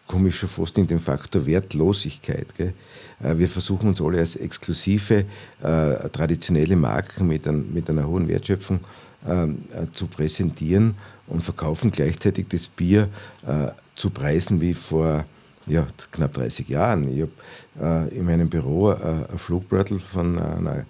[0.07, 2.55] komme ich schon fast in den Faktor Wertlosigkeit.
[2.57, 2.75] Gell?
[3.23, 5.25] Äh, wir versuchen uns alle als exklusive,
[5.63, 8.81] äh, traditionelle Marken mit, ein, mit, einer hohen Wertschöpfung
[9.27, 13.09] ähm, äh, zu präsentieren und verkaufen gleichzeitig das Bier
[13.97, 15.25] zu Preisen wie vor
[15.67, 17.09] ja, knapp 30 Jahren.
[17.09, 18.97] Ich habe äh, in meinem Büro äh,
[19.31, 20.85] ein Flugbeutel von einer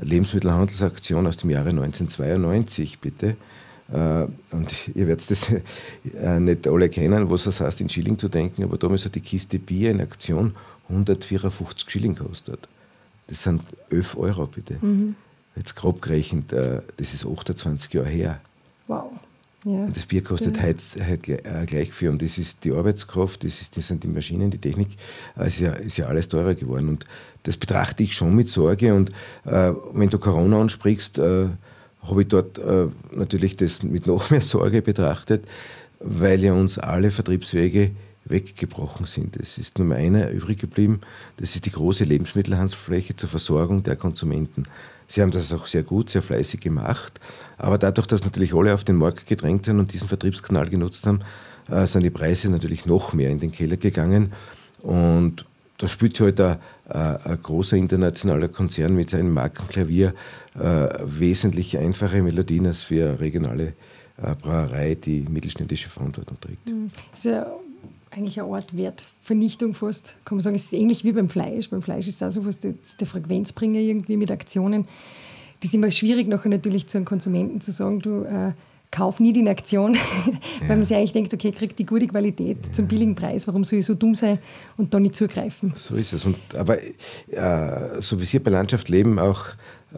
[0.00, 3.36] Lebensmittelhandelsaktion aus dem Jahre 1992, bitte.
[3.92, 8.28] Äh, und ihr werdet das äh, nicht alle kennen, was das heißt, in Schilling zu
[8.28, 10.54] denken, aber damals hat die Kiste Bier in Aktion
[10.88, 12.68] 154 Schilling gekostet.
[13.26, 14.78] Das sind 11 Euro, bitte.
[14.80, 15.16] Mhm.
[15.56, 18.40] Jetzt grob gerechnet, äh, das ist 28 Jahre her.
[18.86, 19.12] Wow.
[19.64, 19.86] Ja.
[19.86, 20.64] Das Bier kostet ja.
[20.64, 22.10] heute, heute äh, gleich viel.
[22.10, 24.88] Und das ist die Arbeitskraft, das, ist, das sind die Maschinen, die Technik.
[25.36, 26.88] Es ist ja, ist ja alles teurer geworden.
[26.88, 27.06] Und
[27.44, 28.94] das betrachte ich schon mit Sorge.
[28.94, 29.10] Und
[29.44, 31.46] äh, wenn du Corona ansprichst, äh,
[32.02, 35.46] habe ich dort äh, natürlich das mit noch mehr Sorge betrachtet,
[35.98, 37.92] weil ja uns alle Vertriebswege
[38.26, 39.36] weggebrochen sind.
[39.36, 41.00] Es ist nur einer übrig geblieben.
[41.38, 44.64] Das ist die große Lebensmittelhandelsfläche zur Versorgung der Konsumenten.
[45.06, 47.20] Sie haben das auch sehr gut, sehr fleißig gemacht.
[47.58, 51.20] Aber dadurch, dass natürlich alle auf den Markt gedrängt sind und diesen Vertriebskanal genutzt haben,
[51.70, 54.32] äh, sind die Preise natürlich noch mehr in den Keller gegangen.
[54.82, 55.46] Und
[55.78, 60.14] da spielt sich halt ein, ein, großer internationaler Konzern mit seinem Markenklavier
[60.58, 63.74] äh, wesentlich einfache Melodien als für eine regionale
[64.16, 66.68] äh, Brauerei, die mittelständische Verantwortung trägt.
[66.68, 66.90] Mhm.
[67.10, 67.46] Das ja
[68.16, 70.56] eigentlich eine Art Wertvernichtung fast, kann man sagen.
[70.56, 71.70] Es ist ähnlich wie beim Fleisch.
[71.70, 74.86] Beim Fleisch ist es auch so was der Frequenzbringer irgendwie mit Aktionen.
[75.60, 78.52] Das ist immer schwierig, nachher natürlich zu einem Konsumenten zu sagen, du äh,
[78.94, 79.96] Kauf nicht in Aktion,
[80.68, 82.72] weil man sich eigentlich denkt, okay, kriegt die gute Qualität ja.
[82.72, 84.38] zum billigen Preis, warum soll ich so dumm sein
[84.76, 85.72] und da nicht zugreifen?
[85.74, 86.24] So ist es.
[86.24, 89.46] Und, aber äh, so wie Sie bei Landschaft leben, auch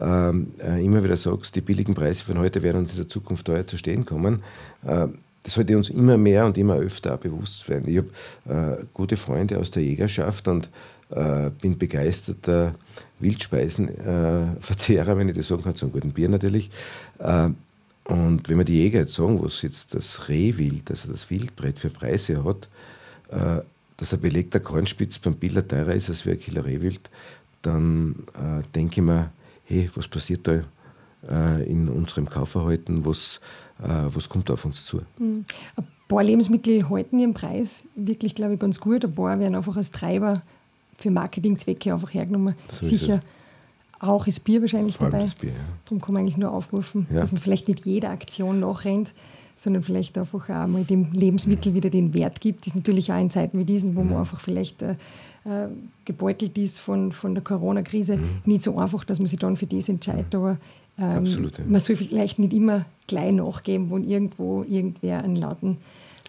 [0.01, 3.45] ähm, äh, immer wieder sagst, die billigen Preise von heute werden uns in der Zukunft
[3.45, 4.41] teuer zu stehen kommen.
[4.83, 5.07] Äh,
[5.47, 7.87] das sollte uns immer mehr und immer öfter bewusst werden.
[7.87, 8.09] Ich habe
[8.81, 10.67] äh, gute Freunde aus der Jägerschaft und
[11.09, 12.75] äh, bin begeisterter
[13.19, 16.69] Wildspeisenverzehrer, wenn ich das sagen kann, zu einem guten Bier natürlich.
[17.19, 17.51] Äh,
[18.03, 21.91] und wenn man die Jäger jetzt sagen, was jetzt das Rehwild, also das Wildbrett für
[21.91, 22.67] Preise hat,
[23.29, 23.61] äh,
[23.95, 27.09] dass ein belegter Kornspitz beim Biller teurer ist als wie ein Kilo Rehwild,
[27.61, 29.31] dann äh, denke ich mir,
[29.63, 30.65] hey, was passiert da
[31.65, 33.41] in unserem Kaufverhalten, was,
[33.81, 35.01] äh, was kommt auf uns zu?
[35.17, 35.45] Mhm.
[35.75, 39.03] Ein paar Lebensmittel halten ihren Preis wirklich, glaube ich, ganz gut.
[39.03, 40.41] Ein paar werden einfach als Treiber
[40.97, 42.55] für Marketingzwecke einfach hergenommen.
[42.69, 43.21] So Sicher
[43.99, 45.27] auch ist Bier wahrscheinlich Vor dabei.
[45.39, 45.55] Bier, ja.
[45.85, 47.21] Darum kann man eigentlich nur aufrufen, ja.
[47.21, 49.13] dass man vielleicht nicht jeder Aktion nachrennt,
[49.55, 52.61] sondern vielleicht einfach auch mal dem Lebensmittel wieder den Wert gibt.
[52.61, 54.11] Das ist natürlich auch in Zeiten wie diesen, wo mhm.
[54.11, 54.91] man einfach vielleicht äh,
[55.45, 55.67] äh,
[56.05, 58.41] gebeutelt ist von, von der Corona-Krise, mhm.
[58.45, 60.33] nicht so einfach, dass man sich dann für das entscheidet.
[60.33, 60.39] Mhm.
[60.39, 60.57] Aber
[60.99, 61.65] ähm, Absolut, ja.
[61.67, 65.77] man soll vielleicht nicht immer gleich nachgeben, wo irgendwo irgendwer einen lauten,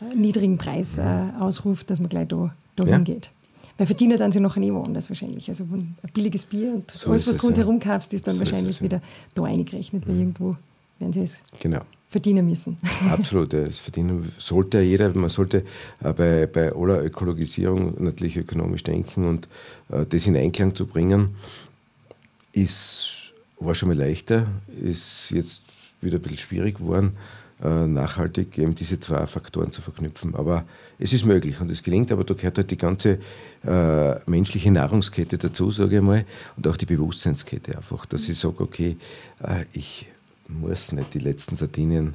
[0.00, 1.02] äh, niedrigen Preis mhm.
[1.02, 2.96] äh, ausruft, dass man gleich da, da ja.
[2.96, 3.30] hingeht.
[3.76, 5.48] Weil verdienen dann sie noch eh woanders wahrscheinlich.
[5.48, 7.92] Also ein billiges Bier und so alles, was du rundherum ja.
[7.92, 9.00] kaufst, ist dann so wahrscheinlich ist es, wieder
[9.34, 10.56] da eingerechnet, weil irgendwo
[10.98, 12.78] werden sie es genau verdienen müssen.
[13.10, 15.10] Absolut, das verdienen sollte jeder.
[15.14, 15.64] Man sollte
[16.02, 19.48] äh, bei, bei aller Ökologisierung natürlich ökonomisch denken und
[19.90, 21.36] äh, das in Einklang zu bringen,
[22.52, 23.10] ist,
[23.60, 24.46] war schon mal leichter,
[24.82, 25.62] ist jetzt
[26.00, 27.16] wieder ein bisschen schwierig geworden,
[27.62, 30.34] äh, nachhaltig eben diese zwei Faktoren zu verknüpfen.
[30.34, 30.64] Aber
[30.98, 33.18] es ist möglich und es gelingt, aber da gehört halt die ganze
[33.66, 36.24] äh, menschliche Nahrungskette dazu, sage ich mal,
[36.56, 38.96] und auch die Bewusstseinskette einfach, dass ich sage, okay,
[39.42, 40.06] äh, ich
[40.46, 42.14] muss nicht die letzten Sardinien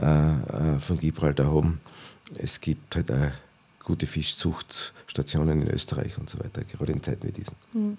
[0.00, 1.80] äh, äh, von Gibraltar haben.
[2.38, 3.30] Es gibt halt auch
[3.84, 7.54] gute Fischzuchtstationen in Österreich und so weiter, gerade in Zeiten wie diesen.
[7.72, 7.96] Hm.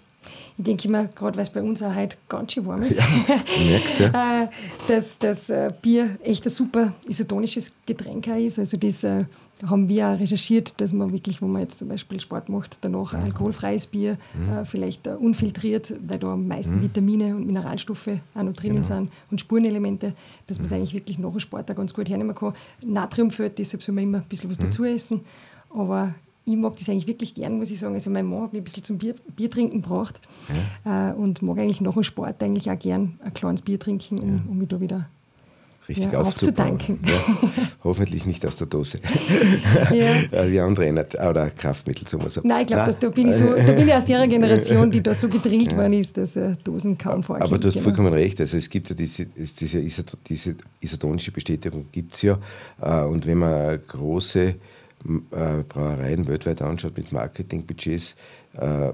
[0.57, 3.05] Ich denke immer, gerade weil es bei uns auch heute ganz schön warm ist, ja,
[3.99, 4.43] ja.
[4.43, 4.47] Äh,
[4.87, 5.51] dass das
[5.81, 8.59] Bier echt ein super isotonisches Getränk ist.
[8.59, 9.05] Also das
[9.67, 13.13] haben wir auch recherchiert, dass man wirklich, wo man jetzt zum Beispiel Sport macht, danach
[13.13, 13.23] mhm.
[13.23, 14.49] alkoholfreies Bier, mhm.
[14.49, 16.83] äh, vielleicht äh, unfiltriert, weil da am meisten mhm.
[16.83, 18.87] Vitamine und Mineralstoffe auch noch drinnen genau.
[18.87, 20.13] sind und Spurenelemente,
[20.47, 20.77] dass man es mhm.
[20.77, 22.53] eigentlich wirklich nach dem Sport auch ganz gut hernehmen kann.
[22.83, 24.63] Natrium fehlt, deshalb soll man immer ein bisschen was mhm.
[24.63, 25.21] dazu essen.
[25.71, 26.15] Aber
[26.49, 27.93] ich mag das eigentlich wirklich gern, muss ich sagen.
[27.93, 30.19] Also mein Mann hat mich ein bisschen zum Bier, Bier trinken gebracht
[30.85, 31.11] ja.
[31.11, 34.27] äh, und mag eigentlich nach dem Sport eigentlich auch gern ein kleines Bier trinken, um,
[34.27, 34.41] ja.
[34.49, 35.09] um mich da wieder
[35.87, 36.79] richtig ja, aufzubauen.
[37.05, 37.13] Ja,
[37.83, 38.99] hoffentlich nicht aus der Dose.
[39.91, 40.49] ja.
[40.49, 42.39] Wie andere Ener oder Kraftmittel, so was.
[42.43, 45.13] Nein, ich glaube, da, bin ich so, da bin ich aus der Generation, die da
[45.13, 47.47] so gedrillt worden ist, dass äh, Dosen kaum vorkommen.
[47.47, 47.85] Aber du hast genau.
[47.85, 48.39] vollkommen recht.
[48.39, 52.37] Also es gibt ja diese, diese, diese isotonische Bestätigung gibt es ja.
[52.81, 54.55] Äh, und wenn man große
[55.05, 58.15] äh, Brauereien weltweit anschaut mit Marketingbudgets,
[58.53, 58.91] äh,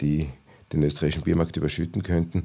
[0.00, 0.28] die
[0.72, 2.44] den österreichischen Biermarkt überschütten könnten,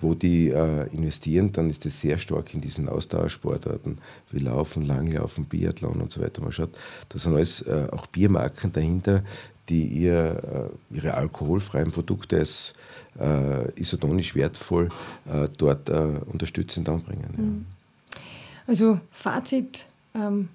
[0.00, 3.98] wo die äh, investieren, dann ist das sehr stark in diesen Ausdauersportarten
[4.30, 6.42] wie Laufen, Langlaufen, Biathlon und so weiter.
[6.42, 6.76] Man schaut,
[7.08, 9.22] da sind alles äh, auch Biermarken dahinter,
[9.68, 12.74] die ihr, äh, ihre alkoholfreien Produkte als
[13.18, 14.90] äh, isotonisch wertvoll
[15.26, 17.34] äh, dort äh, unterstützend anbringen.
[17.36, 17.42] Ja.
[17.42, 17.66] Mhm.
[18.66, 20.48] Also Fazit, ähm,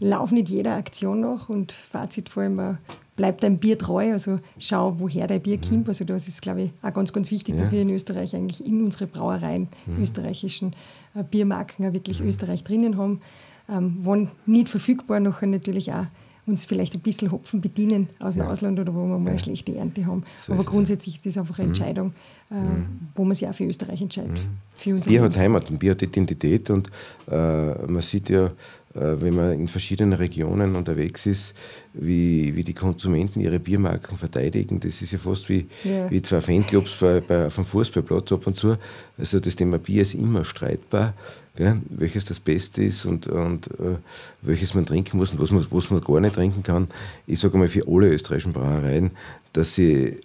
[0.00, 2.78] lauf nicht jeder Aktion nach und Fazit vor allem
[3.20, 5.68] bleib dein Bier treu, also schau, woher dein Bier mhm.
[5.68, 5.88] kommt.
[5.88, 7.60] Also das ist, glaube ich, auch ganz, ganz wichtig, ja.
[7.60, 10.00] dass wir in Österreich eigentlich in unsere Brauereien, mhm.
[10.00, 10.74] österreichischen
[11.14, 12.28] äh, Biermarken auch wirklich mhm.
[12.28, 13.20] Österreich drinnen haben.
[13.68, 16.06] Ähm, wann nicht verfügbar, nachher natürlich auch
[16.50, 18.50] uns vielleicht ein bisschen Hopfen bedienen aus dem ja.
[18.50, 20.24] Ausland oder wo wir mal eine schlechte Ernte haben.
[20.44, 21.70] So Aber grundsätzlich ist das einfach eine mhm.
[21.70, 22.12] Entscheidung,
[22.50, 22.86] äh, mhm.
[23.14, 24.40] wo man sich auch für Österreich entscheidet.
[24.84, 25.00] Mhm.
[25.00, 26.88] Bier hat Heimat und Bier hat Identität und
[27.30, 28.50] äh, man sieht ja,
[28.94, 31.54] äh, wenn man in verschiedenen Regionen unterwegs ist,
[31.92, 34.80] wie, wie die Konsumenten ihre Biermarken verteidigen.
[34.80, 36.10] Das ist ja fast wie, ja.
[36.10, 38.76] wie zwei Fanclubs bei, bei, auf dem Fußballplatz ab und zu.
[39.16, 41.14] Also das Thema Bier ist immer streitbar,
[41.56, 41.80] gell?
[41.88, 43.96] welches das Beste ist und, und äh,
[44.42, 46.86] welches man trinken muss und was man, was man gar nicht trinken kann.
[47.26, 49.12] Ich sage mal für alle österreichischen Brauereien,
[49.52, 50.18] dass sie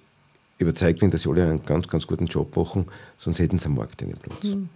[0.58, 2.86] überzeugt bin, dass sie alle einen ganz, ganz guten Job machen,
[3.18, 4.44] sonst hätten sie am Markt einen Platz.
[4.44, 4.70] Mhm.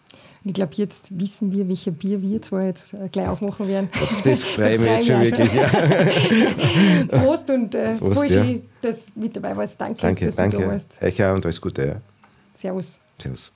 [0.43, 3.89] Ich glaube, jetzt wissen wir, welche Bier wir zwar jetzt äh, gleich aufmachen werden.
[4.23, 5.53] Das freue ich mich jetzt schon wirklich.
[5.53, 7.19] Ja.
[7.19, 8.45] Prost und äh, Prost, ja.
[8.81, 9.79] dass du mit dabei warst.
[9.79, 10.57] Danke, danke dass danke.
[10.57, 11.01] du da warst.
[11.01, 11.85] Euch auch und alles Gute.
[11.85, 12.01] Ja.
[12.55, 12.99] Servus.
[13.21, 13.51] Servus.